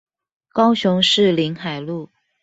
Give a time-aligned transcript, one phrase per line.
[0.49, 2.09] 高雄市臨海路